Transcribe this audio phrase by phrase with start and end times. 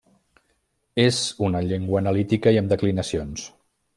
[1.03, 1.19] És
[1.49, 3.47] una llengua analítica i amb declinacions.